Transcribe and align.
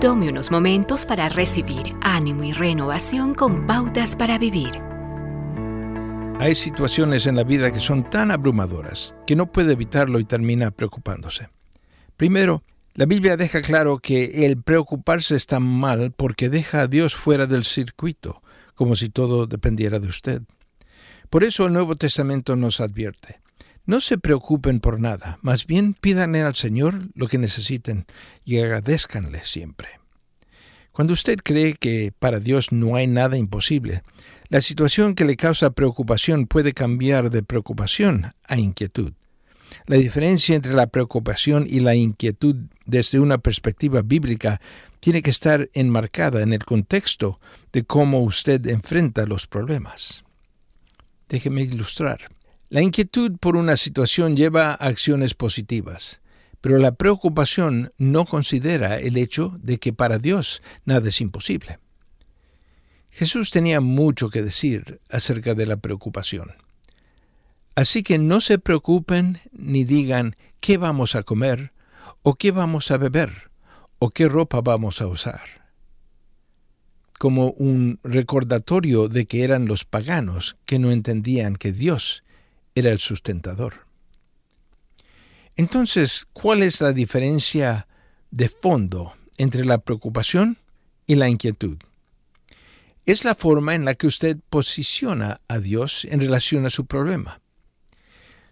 Tome 0.00 0.28
unos 0.28 0.52
momentos 0.52 1.04
para 1.04 1.28
recibir 1.28 1.90
ánimo 2.00 2.44
y 2.44 2.52
renovación 2.52 3.34
con 3.34 3.66
pautas 3.66 4.14
para 4.14 4.38
vivir. 4.38 4.80
Hay 6.38 6.54
situaciones 6.54 7.26
en 7.26 7.34
la 7.34 7.42
vida 7.42 7.72
que 7.72 7.80
son 7.80 8.08
tan 8.08 8.30
abrumadoras 8.30 9.16
que 9.26 9.34
no 9.34 9.50
puede 9.50 9.72
evitarlo 9.72 10.20
y 10.20 10.24
termina 10.24 10.70
preocupándose. 10.70 11.48
Primero, 12.16 12.62
la 12.94 13.06
Biblia 13.06 13.36
deja 13.36 13.60
claro 13.60 13.98
que 13.98 14.46
el 14.46 14.62
preocuparse 14.62 15.34
está 15.34 15.58
mal 15.58 16.12
porque 16.16 16.48
deja 16.48 16.82
a 16.82 16.86
Dios 16.86 17.16
fuera 17.16 17.46
del 17.46 17.64
circuito, 17.64 18.40
como 18.76 18.94
si 18.94 19.08
todo 19.08 19.48
dependiera 19.48 19.98
de 19.98 20.06
usted. 20.06 20.42
Por 21.28 21.42
eso 21.42 21.66
el 21.66 21.72
Nuevo 21.72 21.96
Testamento 21.96 22.54
nos 22.54 22.80
advierte. 22.80 23.40
No 23.88 24.02
se 24.02 24.18
preocupen 24.18 24.80
por 24.80 25.00
nada, 25.00 25.38
más 25.40 25.66
bien 25.66 25.94
pídanle 25.94 26.42
al 26.42 26.54
Señor 26.54 27.08
lo 27.14 27.26
que 27.26 27.38
necesiten 27.38 28.04
y 28.44 28.58
agradezcanle 28.58 29.42
siempre. 29.44 29.88
Cuando 30.92 31.14
usted 31.14 31.38
cree 31.42 31.72
que 31.72 32.12
para 32.18 32.38
Dios 32.38 32.70
no 32.70 32.96
hay 32.96 33.06
nada 33.06 33.38
imposible, 33.38 34.02
la 34.50 34.60
situación 34.60 35.14
que 35.14 35.24
le 35.24 35.38
causa 35.38 35.70
preocupación 35.70 36.46
puede 36.46 36.74
cambiar 36.74 37.30
de 37.30 37.42
preocupación 37.42 38.32
a 38.46 38.58
inquietud. 38.58 39.14
La 39.86 39.96
diferencia 39.96 40.54
entre 40.54 40.74
la 40.74 40.88
preocupación 40.88 41.66
y 41.66 41.80
la 41.80 41.94
inquietud 41.94 42.56
desde 42.84 43.20
una 43.20 43.38
perspectiva 43.38 44.02
bíblica 44.02 44.60
tiene 45.00 45.22
que 45.22 45.30
estar 45.30 45.70
enmarcada 45.72 46.42
en 46.42 46.52
el 46.52 46.62
contexto 46.66 47.40
de 47.72 47.84
cómo 47.84 48.20
usted 48.20 48.66
enfrenta 48.66 49.24
los 49.24 49.46
problemas. 49.46 50.24
Déjeme 51.30 51.62
ilustrar. 51.62 52.37
La 52.70 52.82
inquietud 52.82 53.38
por 53.38 53.56
una 53.56 53.76
situación 53.76 54.36
lleva 54.36 54.72
a 54.72 54.74
acciones 54.74 55.32
positivas, 55.32 56.20
pero 56.60 56.76
la 56.76 56.92
preocupación 56.92 57.92
no 57.96 58.26
considera 58.26 58.98
el 58.98 59.16
hecho 59.16 59.58
de 59.62 59.78
que 59.78 59.94
para 59.94 60.18
Dios 60.18 60.62
nada 60.84 61.08
es 61.08 61.22
imposible. 61.22 61.78
Jesús 63.08 63.50
tenía 63.50 63.80
mucho 63.80 64.28
que 64.28 64.42
decir 64.42 65.00
acerca 65.08 65.54
de 65.54 65.66
la 65.66 65.78
preocupación. 65.78 66.52
Así 67.74 68.02
que 68.02 68.18
no 68.18 68.40
se 68.40 68.58
preocupen 68.58 69.38
ni 69.52 69.84
digan 69.84 70.36
qué 70.60 70.76
vamos 70.76 71.14
a 71.14 71.22
comer, 71.22 71.70
o 72.22 72.34
qué 72.34 72.50
vamos 72.50 72.90
a 72.90 72.98
beber, 72.98 73.50
o 73.98 74.10
qué 74.10 74.28
ropa 74.28 74.60
vamos 74.60 75.00
a 75.00 75.06
usar 75.06 75.40
como 77.18 77.50
un 77.50 77.98
recordatorio 78.04 79.08
de 79.08 79.26
que 79.26 79.42
eran 79.42 79.66
los 79.66 79.84
paganos 79.84 80.56
que 80.64 80.78
no 80.78 80.92
entendían 80.92 81.56
que 81.56 81.72
Dios 81.72 82.22
era 82.74 82.90
el 82.90 82.98
sustentador. 82.98 83.86
Entonces, 85.56 86.26
¿cuál 86.32 86.62
es 86.62 86.80
la 86.80 86.92
diferencia 86.92 87.88
de 88.30 88.48
fondo 88.48 89.14
entre 89.36 89.64
la 89.64 89.78
preocupación 89.78 90.58
y 91.06 91.16
la 91.16 91.28
inquietud? 91.28 91.78
Es 93.06 93.24
la 93.24 93.34
forma 93.34 93.74
en 93.74 93.84
la 93.84 93.94
que 93.94 94.06
usted 94.06 94.36
posiciona 94.50 95.40
a 95.48 95.58
Dios 95.58 96.06
en 96.10 96.20
relación 96.20 96.66
a 96.66 96.70
su 96.70 96.86
problema. 96.86 97.40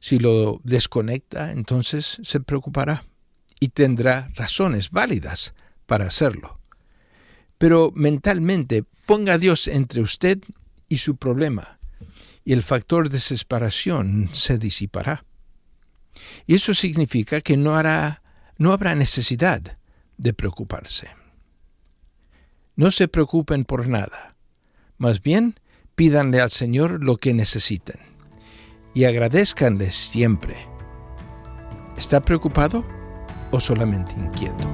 Si 0.00 0.18
lo 0.18 0.60
desconecta, 0.64 1.52
entonces 1.52 2.20
se 2.22 2.40
preocupará 2.40 3.04
y 3.60 3.68
tendrá 3.68 4.28
razones 4.34 4.90
válidas 4.90 5.54
para 5.86 6.06
hacerlo 6.06 6.60
pero 7.58 7.92
mentalmente 7.94 8.84
ponga 9.06 9.34
a 9.34 9.38
Dios 9.38 9.68
entre 9.68 10.00
usted 10.00 10.38
y 10.88 10.98
su 10.98 11.16
problema, 11.16 11.78
y 12.44 12.52
el 12.52 12.62
factor 12.62 13.08
desesperación 13.08 14.30
se 14.32 14.58
disipará. 14.58 15.24
Y 16.46 16.54
eso 16.54 16.74
significa 16.74 17.40
que 17.40 17.56
no, 17.56 17.74
hará, 17.74 18.22
no 18.58 18.72
habrá 18.72 18.94
necesidad 18.94 19.78
de 20.16 20.32
preocuparse. 20.32 21.08
No 22.76 22.90
se 22.90 23.08
preocupen 23.08 23.64
por 23.64 23.88
nada, 23.88 24.36
más 24.98 25.22
bien 25.22 25.58
pídanle 25.94 26.40
al 26.40 26.50
Señor 26.50 27.02
lo 27.04 27.16
que 27.16 27.32
necesiten 27.32 28.00
y 28.94 29.04
agradezcanle 29.04 29.90
siempre. 29.90 30.56
¿Está 31.96 32.20
preocupado 32.20 32.84
o 33.50 33.60
solamente 33.60 34.14
inquieto? 34.14 34.73